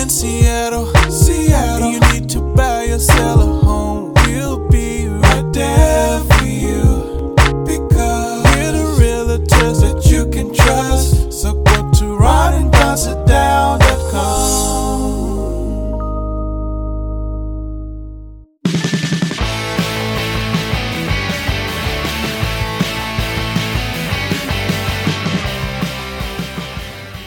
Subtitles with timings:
[0.00, 2.98] in Seattle, Seattle, you need to buy a
[3.42, 3.65] or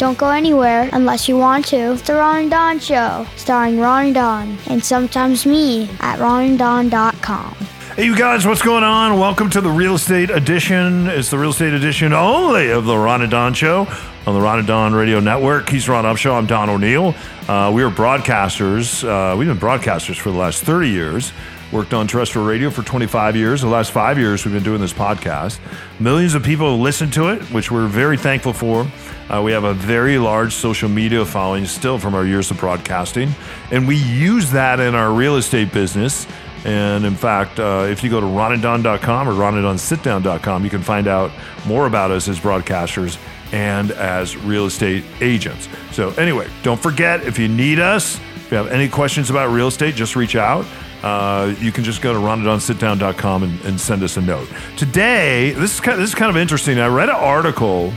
[0.10, 1.94] Don't go anywhere unless you want to.
[1.94, 7.54] It's the Ron and Don Show, starring Ron and Don, and sometimes me at ronanddon.com.
[7.96, 9.20] Hey, you guys, what's going on?
[9.20, 11.06] Welcome to the Real Estate Edition.
[11.06, 13.88] It's the Real Estate Edition only of the Ron and Don Show
[14.26, 15.70] on the Ron and Don Radio Network.
[15.70, 16.40] He's Ron Upshaw.
[16.40, 17.14] I'm Don O'Neill.
[17.48, 19.08] Uh, we are broadcasters.
[19.08, 21.32] Uh, we've been broadcasters for the last 30 years.
[21.72, 23.62] Worked on terrestrial radio for 25 years.
[23.62, 25.60] The last five years, we've been doing this podcast.
[26.00, 28.88] Millions of people listen to it, which we're very thankful for.
[29.30, 33.30] Uh, we have a very large social media following still from our years of broadcasting,
[33.72, 36.26] and we use that in our real estate business.
[36.66, 41.32] And in fact, uh, if you go to ronanddon.com or ronanddonsitdown.com, you can find out
[41.68, 43.20] more about us as broadcasters
[43.52, 45.70] and as real estate agents.
[45.92, 49.68] So, anyway, don't forget if you need us, if you have any questions about real
[49.68, 50.66] estate, just reach out.
[51.04, 54.50] Uh, you can just go to ronanddonsitdown.com and, and send us a note.
[54.78, 56.80] Today, this is kind of, this is kind of interesting.
[56.80, 57.94] I read an article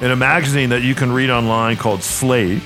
[0.00, 2.62] in a magazine that you can read online called Slate.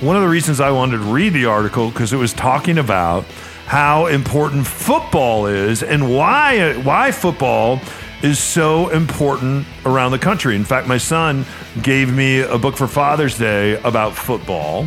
[0.00, 3.24] One of the reasons I wanted to read the article because it was talking about
[3.66, 7.80] how important football is and why why football
[8.22, 10.54] is so important around the country.
[10.56, 11.44] In fact, my son
[11.82, 14.86] gave me a book for Father's Day about football.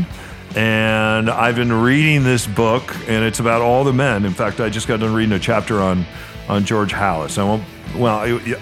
[0.55, 4.23] And I've been reading this book, and it's about all the men.
[4.25, 6.05] In fact, I just got done reading a chapter on
[6.47, 7.37] on George Halas.
[7.37, 7.63] I won't.
[7.95, 8.59] Well, it,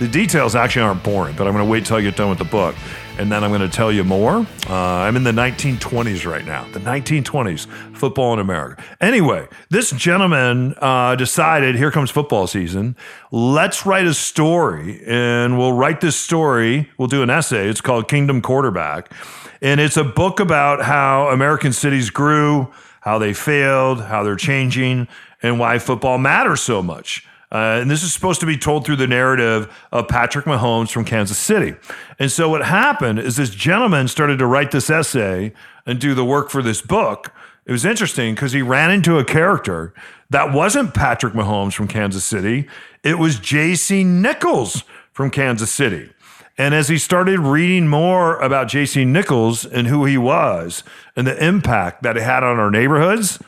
[0.00, 2.38] the details actually aren't boring, but I'm going to wait till I get done with
[2.38, 2.74] the book,
[3.20, 4.46] and then I'm going to tell you more.
[4.66, 8.82] Uh, I'm in the 1920s right now, the 1920s, football in America.
[8.98, 12.96] Anyway, this gentleman uh, decided here comes football season.
[13.30, 16.88] Let's write a story, and we'll write this story.
[16.96, 17.68] We'll do an essay.
[17.68, 19.12] It's called Kingdom Quarterback,
[19.60, 25.08] and it's a book about how American cities grew, how they failed, how they're changing,
[25.42, 27.26] and why football matters so much.
[27.52, 31.04] Uh, and this is supposed to be told through the narrative of Patrick Mahomes from
[31.04, 31.74] Kansas City.
[32.18, 35.52] And so what happened is this gentleman started to write this essay
[35.84, 37.32] and do the work for this book.
[37.66, 39.92] It was interesting because he ran into a character
[40.30, 42.68] that wasn't Patrick Mahomes from Kansas City.
[43.02, 44.04] It was J.C.
[44.04, 46.10] Nichols from Kansas City.
[46.56, 49.04] And as he started reading more about J.C.
[49.04, 50.84] Nichols and who he was
[51.16, 53.38] and the impact that it had on our neighborhoods,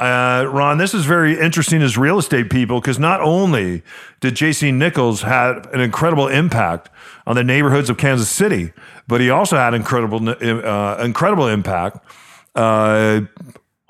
[0.00, 3.82] uh, Ron, this is very interesting as real estate people because not only
[4.20, 4.72] did J.C.
[4.72, 6.88] Nichols have an incredible impact
[7.26, 8.72] on the neighborhoods of Kansas City,
[9.06, 11.98] but he also had incredible, uh, incredible impact
[12.54, 13.20] uh,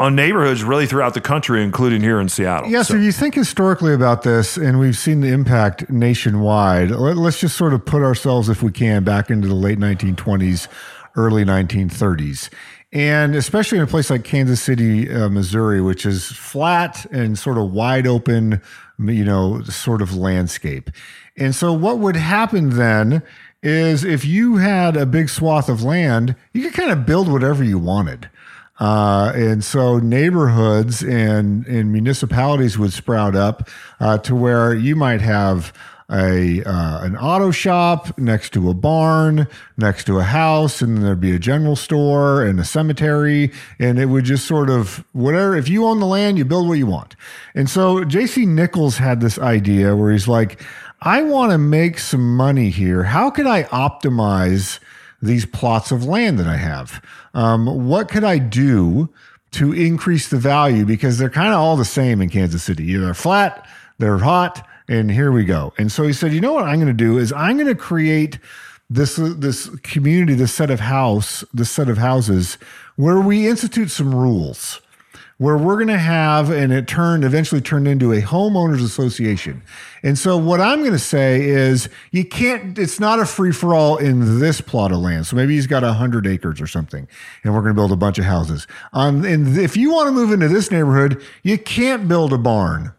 [0.01, 2.69] on neighborhoods really throughout the country, including here in Seattle.
[2.69, 7.19] Yeah, so, if you think historically about this, and we've seen the impact nationwide, let,
[7.19, 10.67] us just sort of put ourselves, if we can, back into the late 1920s,
[11.15, 12.51] early 1930s.
[12.93, 17.57] And especially in a place like Kansas City, uh, Missouri, which is flat and sort
[17.57, 18.61] of wide open,
[18.99, 20.91] you know, sort of landscape.
[21.37, 23.23] And so what would happen then
[23.63, 27.63] is if you had a big swath of land, you could kind of build whatever
[27.63, 28.29] you wanted.
[28.81, 33.69] Uh, and so neighborhoods and, and municipalities would sprout up
[34.01, 35.73] uh, to where you might have
[36.11, 41.05] a uh, an auto shop next to a barn, next to a house, and then
[41.05, 45.57] there'd be a general store and a cemetery, and it would just sort of whatever.
[45.57, 47.15] If you own the land, you build what you want.
[47.55, 48.45] And so J.C.
[48.45, 50.61] Nichols had this idea where he's like,
[51.01, 53.05] I want to make some money here.
[53.05, 54.81] How could I optimize
[55.23, 57.03] these plots of land that I have?
[57.35, 59.09] Um, what could I do
[59.53, 60.85] to increase the value?
[60.85, 62.97] Because they're kind of all the same in Kansas City.
[62.97, 63.67] They're flat,
[63.99, 65.73] they're hot, and here we go.
[65.79, 67.75] And so he said, you know what I'm going to do is I'm going to
[67.75, 68.39] create
[68.91, 72.59] this this community, this set of house, this set of houses
[72.97, 74.81] where we institute some rules
[75.41, 79.63] where we're going to have, and it turned eventually turned into a homeowners association.
[80.03, 83.75] And so what I'm going to say is you can't, it's not a free for
[83.75, 85.27] all in this plot of land.
[85.27, 87.09] So maybe he's got a hundred acres or something,
[87.43, 88.67] and we're going to build a bunch of houses.
[88.93, 92.93] Um, and if you want to move into this neighborhood, you can't build a barn.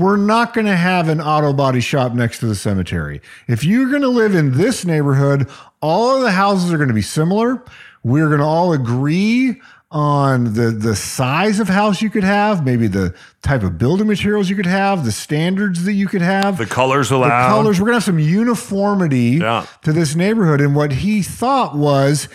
[0.00, 3.20] We're not going to have an auto body shop next to the cemetery.
[3.48, 5.46] If you're going to live in this neighborhood,
[5.82, 7.62] all of the houses are going to be similar.
[8.02, 9.60] We're going to all agree
[9.92, 13.12] on the the size of house you could have, maybe the
[13.42, 17.10] type of building materials you could have, the standards that you could have, the colors
[17.10, 17.48] allowed.
[17.48, 17.80] the colors.
[17.80, 19.66] We're gonna have some uniformity Yeah.
[19.82, 20.60] to this neighborhood.
[20.60, 22.28] And what he thought was,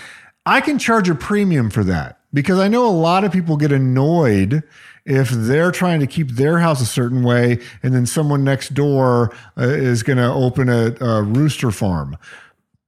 [0.46, 3.72] I can charge a premium for that because I know a lot of people get
[3.72, 4.62] annoyed
[5.06, 9.36] if they're trying to keep their house a certain way and then someone next door
[9.58, 12.18] uh, is going to open a, a rooster farm.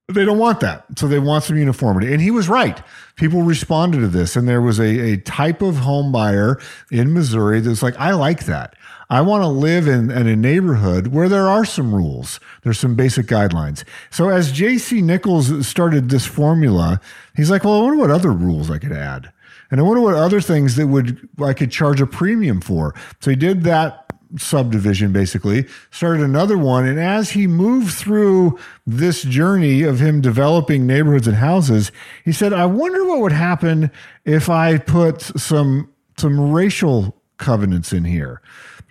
[0.10, 0.86] They don't want that.
[0.98, 2.14] So they want some uniformity.
[2.14, 2.82] And he was right.
[3.18, 4.38] People responded to this.
[4.38, 6.60] And there was a, a type of home buyer
[6.90, 8.76] in Missouri that's like, I like that.
[9.10, 12.40] I want to live in, in a neighborhood where there are some rules.
[12.64, 13.84] There's some basic guidelines.
[14.10, 17.00] So as JC Nichols started this formula,
[17.36, 19.32] he's like, well, I wonder what other rules I could add.
[19.70, 22.94] And I wonder what other things that would I could charge a premium for.
[23.20, 26.86] So he did that subdivision basically, started another one.
[26.86, 31.92] And as he moved through this journey of him developing neighborhoods and houses,
[32.26, 33.92] he said, I wonder what would happen
[34.26, 38.42] if I put some some racial covenants in here.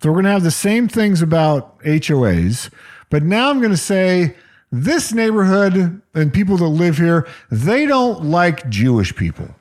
[0.00, 2.70] So we're going to have the same things about HOAs,
[3.10, 4.36] but now I'm going to say
[4.70, 9.54] this neighborhood and people that live here, they don't like Jewish people.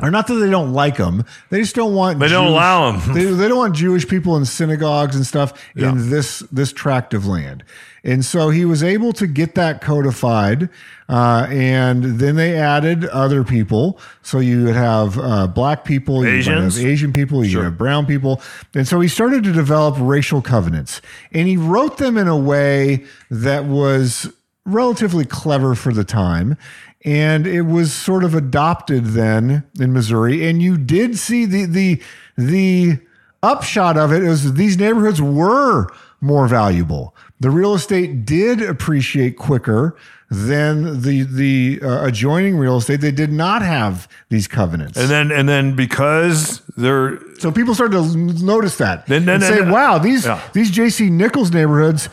[0.00, 2.18] Or not that they don't like them, they just don't want.
[2.18, 3.00] They don't allow 'em.
[3.14, 5.90] They, they don't want Jewish people in synagogues and stuff Yeah.
[5.90, 7.62] in this this tract of land.
[8.04, 10.70] And so he was able to get that codified,
[11.10, 13.98] uh, and then they added other people.
[14.22, 16.76] So you would have uh, black people, you Asians.
[16.78, 17.64] have Asian people, you Sure.
[17.64, 18.40] have brown people,
[18.74, 21.02] and so he started to develop racial covenants,
[21.32, 24.32] and he wrote them in a way that was
[24.64, 26.56] relatively clever for the time.
[27.04, 32.00] And it was sort of adopted then in Missouri, and you did see the the
[32.36, 32.98] the
[33.42, 35.88] upshot of it is these neighborhoods were
[36.20, 37.14] more valuable.
[37.40, 39.96] The real estate did appreciate quicker
[40.30, 43.00] than the the uh, adjoining real estate.
[43.00, 47.96] They did not have these covenants, And then and then because they're so people started
[48.12, 50.40] to notice that Then- then- and say, then- "Wow, these Yeah.
[50.52, 51.10] these J.C.
[51.10, 52.08] Nichols neighborhoods,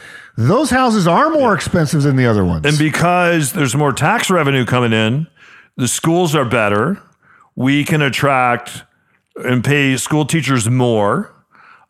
[0.47, 4.65] those houses are more expensive than the other ones." And because there's more tax revenue
[4.65, 5.27] coming in,
[5.75, 7.01] the schools are better.
[7.56, 8.83] We can attract
[9.36, 11.33] and pay school teachers more.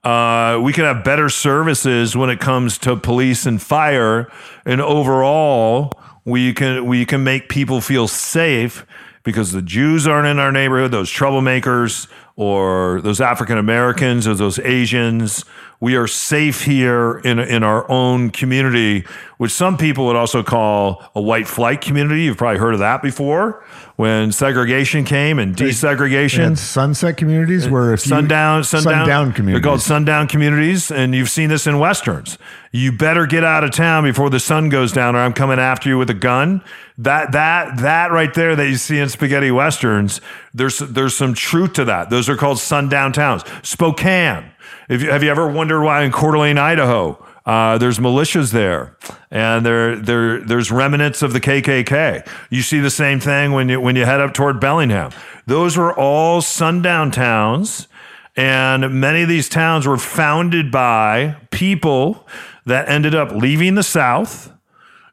[0.03, 4.31] Uh, we can have better services when it comes to police and fire,
[4.65, 5.91] and overall,
[6.25, 8.85] we can we can make people feel safe
[9.23, 14.57] because the Jews aren't in our neighborhood, those troublemakers, or those African Americans, or those
[14.59, 15.43] Asians.
[15.81, 19.05] We are safe here in in our own community,
[19.37, 22.23] which some people would also call a white flight community.
[22.23, 23.63] You've probably heard of that before.
[23.95, 29.33] When segregation came and desegregation, and sunset communities uh, where if you- sundown, sundown, sundown
[29.33, 29.61] communities.
[29.63, 32.37] They're called sundown communities, and you've seen this in westerns.
[32.71, 35.89] You better get out of town before the sun goes down, or I'm coming after
[35.89, 36.61] you with a gun.
[36.97, 40.19] That that that right there that you see in spaghetti westerns,
[40.53, 42.09] there's there's some truth to that.
[42.09, 43.43] Those are called sundown towns.
[43.63, 44.51] Spokane.
[44.89, 48.95] If you, have you ever wondered why in Coeur d'Alene, Idaho, uh, there's militias there,
[49.31, 52.27] and there, there, there's remnants of the KKK.
[52.49, 55.11] You see the same thing when you when you head up toward Bellingham.
[55.47, 57.87] Those were all sundown towns,
[58.35, 62.27] and many of these towns were founded by people
[62.65, 64.51] that ended up leaving the South.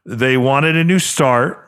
[0.05, 1.66] They wanted a new start.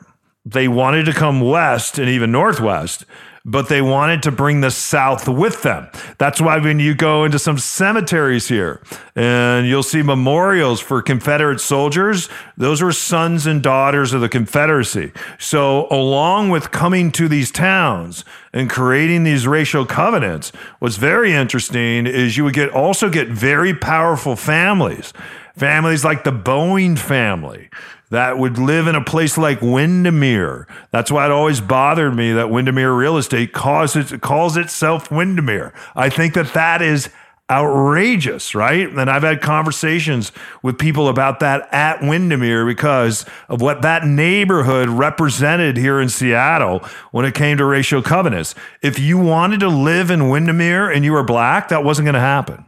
[0.51, 3.05] They wanted to come west and even northwest,
[3.45, 5.87] but they wanted to bring the South with them.
[6.17, 8.81] That's why when you go into some cemeteries here
[9.15, 15.11] and you'll see memorials for Confederate soldiers, those were sons and daughters of the Confederacy.
[15.37, 22.07] So, along with coming to these towns and creating these racial covenants, what's very interesting
[22.07, 25.13] is you would get also get very powerful families,
[25.55, 27.69] families like the Boeing family
[28.09, 30.67] that would live in a place like Windermere.
[30.91, 35.73] That's why it always bothered me that Windermere real estate calls, it, calls itself Windermere.
[35.95, 37.09] I think that that is
[37.51, 38.89] outrageous, right?
[38.89, 44.87] And I've had conversations with people about that at Windermere because of what that neighborhood
[44.87, 46.79] represented here in Seattle
[47.11, 48.53] when it came to racial covenants.
[48.83, 52.19] If you wanted to live in Windermere and you were black, that wasn't going to
[52.19, 52.65] happen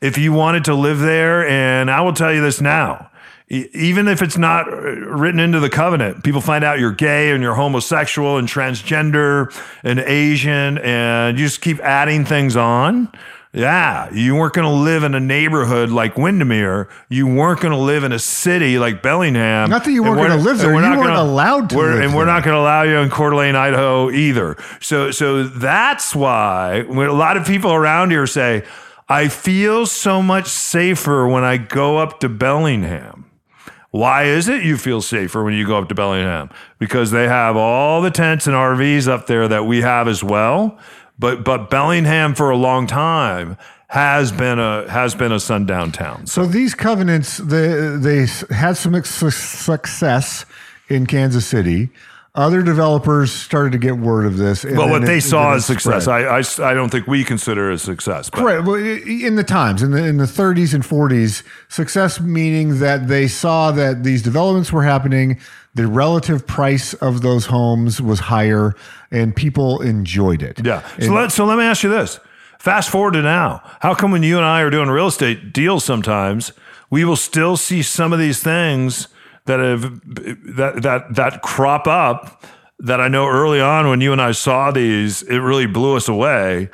[0.00, 3.09] if you wanted to live there, and I will tell you this now,
[3.50, 7.42] even if it's not uh, written into the covenant, people find out you're gay and
[7.42, 9.52] you're homosexual and transgender
[9.82, 13.10] and Asian, and you just keep adding things on.
[13.52, 16.88] Yeah, you weren't going to live in a neighborhood like Windermere.
[17.08, 19.68] You weren't going to live in a city like Bellingham.
[19.68, 21.94] Not that you weren't gonna live there, we're you not weren't gonna- allowed to we're-
[21.94, 24.56] live And we're not going to allow you in Coeur d'Alene, Idaho either.
[24.80, 28.62] So, so that's why when a lot of people around here say,
[29.08, 33.24] I feel so much safer when I go up to Bellingham.
[33.90, 36.50] Why is it you feel safer when you go up to Bellingham?
[36.78, 40.78] Because they have all the tents and RVs up there that we have as well.
[41.18, 43.56] But but Bellingham for a long time
[43.88, 46.26] has been a has been a sundown town.
[46.26, 50.46] So these covenants, they, they had some success
[50.88, 51.90] in Kansas City.
[52.34, 54.64] Other developers started to get word of this.
[54.64, 56.06] and But what they then saw it as success.
[56.06, 58.30] I, I, I don't think we consider as success.
[58.30, 58.64] But Right.
[58.64, 63.26] Well, in the times, in the in the 30s and 40s, success meaning that they
[63.26, 65.40] saw that these developments were happening,
[65.74, 68.74] the relative price of those homes was higher,
[69.10, 70.64] and people enjoyed it.
[70.64, 70.86] Yeah.
[71.00, 72.20] So let so let me ask you this.
[72.60, 73.62] Fast forward to now.
[73.80, 76.52] How come when you and I are doing real estate deals sometimes,
[76.90, 79.08] we will still see some of these things
[79.46, 79.82] that have
[80.56, 82.44] that that that crop up
[82.78, 86.08] that I know early on when you and I saw these, it really blew us
[86.08, 86.70] away.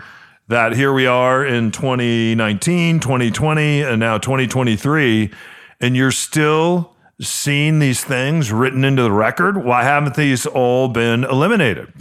[0.48, 5.32] That here we are in 2019, 2020, and now 2023,
[5.80, 9.64] and you're still seeing these things written into the record.
[9.64, 11.92] Why haven't these all been eliminated?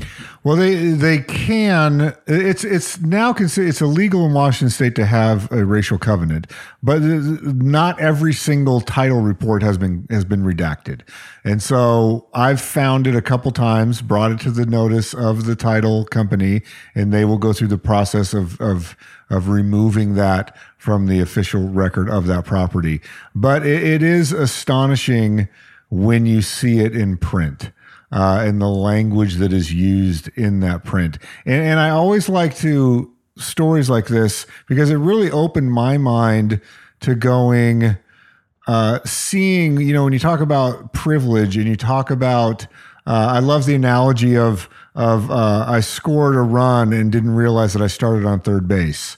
[0.43, 2.15] Well, they they can.
[2.27, 6.51] It's it's now considered it's illegal in Washington State to have a racial covenant,
[6.83, 11.01] but not every single title report has been has been redacted,
[11.43, 15.55] and so I've found it a couple times, brought it to the notice of the
[15.55, 16.61] title company,
[16.93, 18.95] and they will go through the process of of
[19.29, 23.01] of removing that from the official record of that property.
[23.33, 25.47] But it, it is astonishing
[25.89, 27.71] when you see it in print
[28.11, 31.17] uh, and the language that is used in that print.
[31.45, 36.61] And, and I always like to stories like this because it really opened my mind
[37.01, 37.97] to going,
[38.67, 42.63] uh, seeing, you know, when you talk about privilege and you talk about,
[43.05, 47.73] uh, I love the analogy of, of uh, I scored a run and didn't realize
[47.73, 49.17] that I started on third base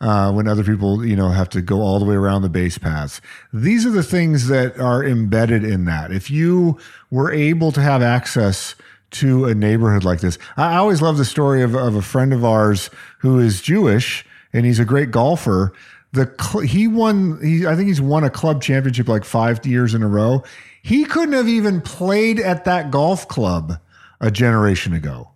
[0.00, 2.78] uh, when other people, you know, have to go all the way around the base
[2.78, 3.20] paths.
[3.52, 6.12] These are the things that are embedded in that.
[6.12, 6.78] If you
[7.10, 8.74] were able to have access
[9.10, 12.44] to a neighborhood like this, I always love the story of, of a friend of
[12.44, 15.72] ours who is Jewish and he's a great golfer.
[16.12, 17.38] The cl- he won.
[17.42, 20.42] He I think he's won a club championship like five years in a row.
[20.82, 23.78] He couldn't have even played at that golf club
[24.20, 25.30] a generation ago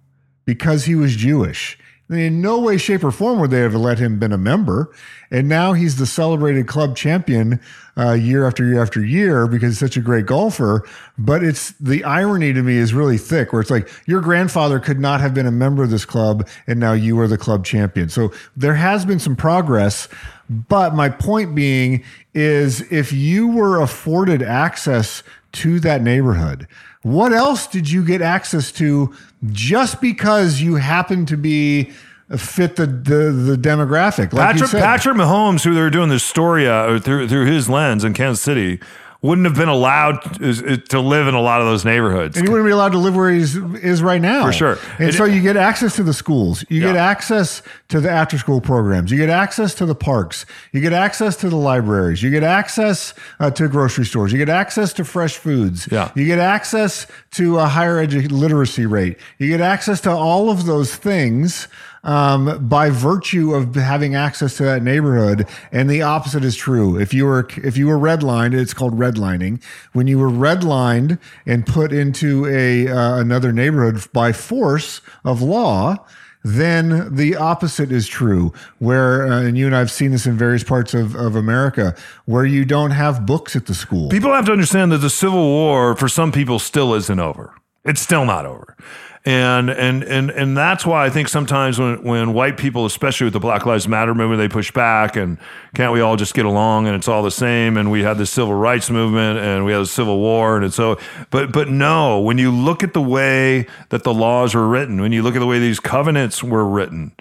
[0.45, 1.79] because he was Jewish.
[2.11, 4.93] In no way, shape, or form would they have let him been a member.
[5.31, 7.59] And now he's the celebrated club champion
[7.97, 10.87] uh, year after year after year because he's such a great golfer.
[11.17, 15.01] But it's the irony to me is really thick, where it's like your grandfather could
[15.01, 18.11] not have been a member of this club, and now you are the club champion.
[18.11, 20.09] So there has been some progress.
[20.51, 25.23] But my point being is if you were afforded access
[25.53, 26.67] to that neighborhood,
[27.03, 29.15] what else did you get access to
[29.51, 31.93] just because you happen to be
[32.37, 34.33] fit the the, the demographic?
[34.33, 34.83] Like you Patrick said.
[34.83, 38.81] Patrick Mahomes, who they're doing this story uh, through through his lens in Kansas City,
[39.23, 42.37] wouldn't have been allowed to, to live in a lot of those neighborhoods.
[42.37, 44.45] And he wouldn't be allowed to live where he is right now.
[44.45, 44.79] For sure.
[44.99, 46.65] And It- so you get access to the schools.
[46.69, 49.13] You get access to the after school programs.
[49.13, 50.45] You get access to the parks.
[50.73, 52.21] You get access to the libraries.
[52.23, 54.33] You get access uh, to grocery stores.
[54.33, 55.89] You get access to fresh foods.
[55.93, 56.11] Yeah.
[56.17, 59.19] You get access to a higher edu- literacy rate.
[59.39, 61.69] You get access to all of those things
[62.05, 65.47] um, by virtue of having access to that neighborhood.
[65.71, 66.99] And the opposite is true.
[66.99, 69.63] If you were if you were redlined, it's called redlining.
[69.93, 76.05] When you were redlined and put into a uh, another neighborhood by force of law.
[76.45, 80.37] Then the opposite is true, where, uh, and you and I have seen this in
[80.37, 81.95] various parts of, of America,
[82.25, 84.09] where you don't have books at the school.
[84.09, 87.55] People have to understand that the Civil War for some people still isn't over.
[87.85, 88.77] It's still not over.
[89.25, 93.35] And and and and that's why I think sometimes when when white people, especially with
[93.35, 95.39] the Black Lives Matter movement, they push back and
[95.75, 98.27] can't we all just get along and it's all the same and we had the
[98.27, 100.99] civil rights movement and we had the Civil War and so
[101.31, 105.13] but but no, when you look at the way that the laws were written, when
[105.13, 107.13] you look at the way these covenants were written,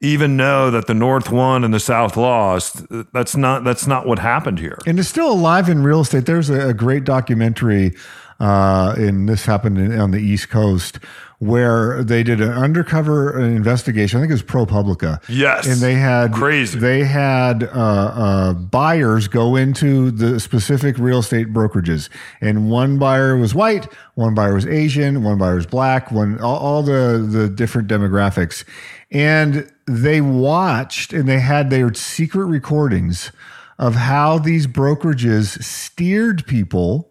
[0.00, 4.18] even know that the North won and the South lost, that's not that's not what
[4.18, 4.78] happened here.
[4.86, 6.24] and it's still alive in real estate.
[6.24, 7.92] There's a, a great documentary,
[8.40, 10.98] uh, and this happened in, on the East Coast,
[11.40, 14.18] where they did an undercover investigation.
[14.18, 15.22] I think it was ProPublica.
[15.28, 15.66] Yes.
[15.66, 16.78] and they had Crazy.
[16.78, 22.08] They had uh, uh, buyers go into the specific real estate brokerages,
[22.40, 26.58] and one buyer was white, one buyer was Asian, one buyer was black, one all,
[26.58, 28.64] all the the different demographics,
[29.10, 33.32] and they watched and they had their secret recordings
[33.78, 37.09] of how these brokerages steered people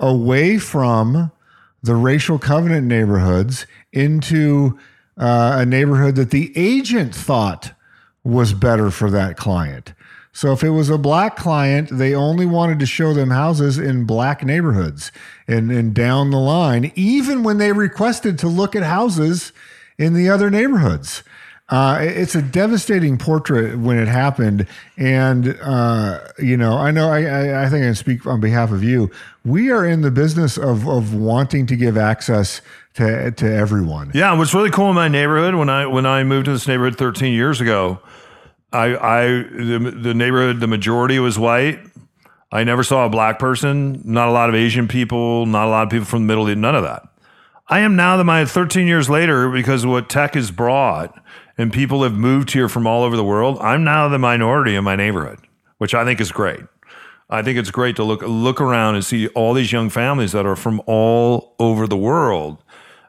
[0.00, 1.30] away from
[1.82, 4.78] the racial covenant neighborhoods into
[5.16, 7.72] uh, a neighborhood that the agent thought
[8.24, 9.92] was better for that client.
[10.32, 14.04] So if it was a black client, they only wanted to show them houses in
[14.04, 15.10] black neighborhoods
[15.48, 19.52] and, and down the line, even when they requested to look at houses
[19.98, 21.22] in the other neighborhoods.
[21.70, 27.22] Uh, it's a devastating portrait when it happened, and uh, you know, I know, I,
[27.22, 29.08] I, I think I can speak on behalf of you.
[29.44, 32.60] We are in the business of of wanting to give access
[32.94, 34.10] to to everyone.
[34.14, 36.98] Yeah, what's really cool in my neighborhood when I when I moved to this neighborhood
[36.98, 38.00] 13 years ago,
[38.72, 41.78] I I the, the neighborhood the majority was white.
[42.50, 45.84] I never saw a black person, not a lot of Asian people, not a lot
[45.84, 47.04] of people from the Middle East, none of that.
[47.68, 51.16] I am now that my 13 years later because what tech has brought
[51.60, 53.58] and people have moved here from all over the world.
[53.60, 55.40] I'm now the minority in my neighborhood,
[55.76, 56.60] which I think is great.
[57.28, 60.46] I think it's great to look look around and see all these young families that
[60.46, 62.62] are from all over the world.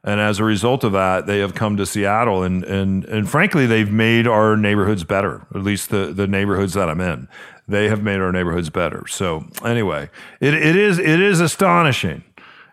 [0.03, 3.65] And as a result of that, they have come to Seattle and and and frankly,
[3.65, 7.29] they've made our neighborhoods better, at least the the neighborhoods that I'm in.
[7.70, 9.08] They have made our neighborhoods better.
[9.08, 10.10] So anyway,
[10.41, 12.25] it, it is it is astonishing.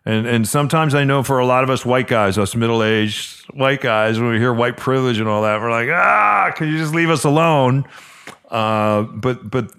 [0.08, 3.44] And and sometimes I know for a lot of us white guys, us middle aged
[3.52, 6.78] white guys, when we hear white privilege and all that, we're like, ah, can you
[6.78, 7.84] just leave us alone?
[8.50, 9.70] Uh, but but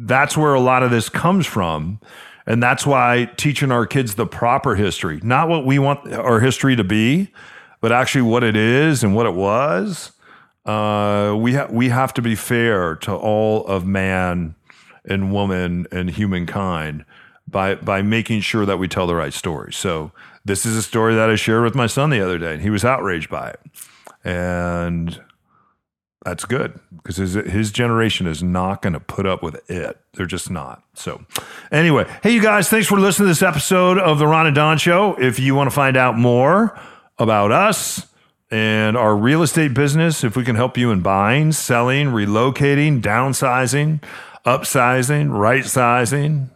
[0.00, 2.00] that's where a lot of this comes from.
[2.46, 6.74] And that's why teaching our kids the proper history, not what we want our history
[6.74, 7.30] to be,
[7.80, 10.10] but actually what it is and what it was.
[10.66, 14.56] Uh, we ha- we have to be fair to all of man
[15.04, 17.04] and woman and humankind
[17.50, 19.72] by by making sure that we tell the right story.
[19.72, 20.12] So
[20.44, 22.70] this is a story that I shared with my son the other day, and he
[22.70, 23.60] was outraged by it.
[24.24, 25.20] And
[26.24, 29.98] that's good because his, his generation is not going to put up with it.
[30.14, 30.82] They're just not.
[30.94, 31.24] So,
[31.70, 34.78] anyway, hey, you guys, thanks for listening to this episode of The Ron and Don
[34.78, 35.14] Show.
[35.14, 36.78] If you want to find out more
[37.18, 38.06] about us
[38.50, 44.02] and our real estate business, if we can help you in buying, selling, relocating, downsizing,
[44.44, 46.50] upsizing, right sizing,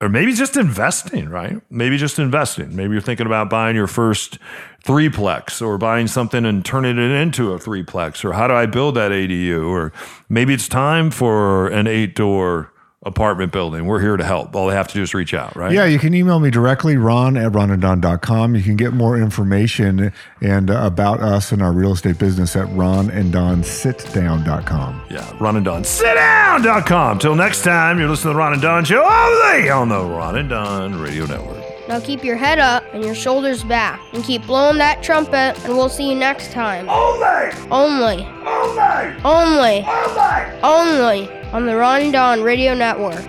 [0.00, 1.60] or maybe just investing, right?
[1.70, 2.74] Maybe just investing.
[2.74, 4.38] Maybe you're thinking about buying your first
[4.84, 8.94] threeplex or buying something and turning it into a threeplex or how do I build
[8.94, 9.92] that ADU or
[10.30, 12.69] maybe it's time for an eight door
[13.02, 13.86] apartment building.
[13.86, 14.54] We're here to help.
[14.54, 15.72] All they have to do is reach out, right?
[15.72, 18.54] Yeah, you can email me directly, ron at ronanddon.com.
[18.54, 22.66] You can get more information and uh, about us and our real estate business at
[22.68, 25.02] ronanddonsitdown.com.
[25.10, 25.82] Yeah, Ron and Don.
[27.18, 30.36] Till next time, you're listening to the Ron and Don Show only on the Ron
[30.36, 31.59] and Don Radio Network.
[31.90, 35.76] Now keep your head up and your shoulders back and keep blowing that trumpet and
[35.76, 36.88] we'll see you next time.
[36.88, 37.50] Only!
[37.68, 38.24] Only,
[39.24, 39.24] Only!
[39.24, 39.84] only,
[40.62, 40.62] Only!
[40.62, 43.26] only on the Ron and Don Radio Network.